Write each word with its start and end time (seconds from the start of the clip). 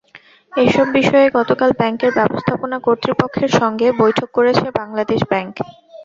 এসব 0.57 0.87
বিষয়ে 0.97 1.27
গতকাল 1.37 1.69
ব্যাংকের 1.79 2.11
ব্যবস্থাপনা 2.19 2.77
কর্তৃপক্ষের 2.79 3.51
সঙ্গে 3.59 3.87
বৈঠক 4.01 4.29
করেছে 4.37 4.65
বাংলাদেশ 4.79 5.19
ব্যাংক। 5.31 5.53